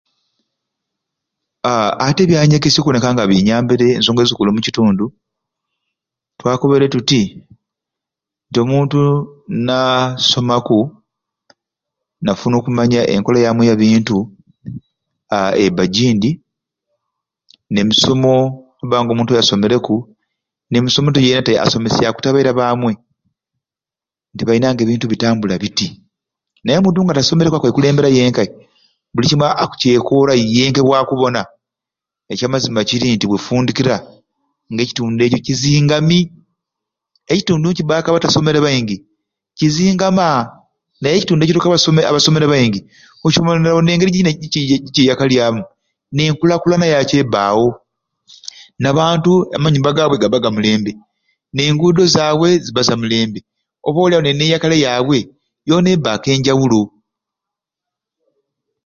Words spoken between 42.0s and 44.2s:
abasomere abaingi okibonerawo nengeri